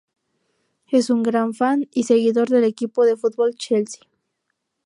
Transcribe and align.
Es 0.87 1.11
un 1.11 1.21
gran 1.21 1.53
fan 1.53 1.87
y 1.91 2.05
seguidor 2.05 2.49
del 2.49 2.63
equipo 2.63 3.05
de 3.05 3.15
fútbol 3.15 3.53
Chelsea. 3.53 4.01